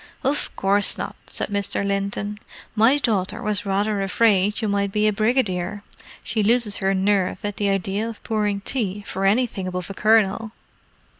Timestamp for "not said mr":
0.97-1.85